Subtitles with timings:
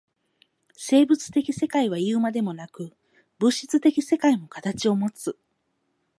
[0.75, 2.91] 生物的世界はいうまでもなく、
[3.37, 5.37] 物質的世界も形をもつ。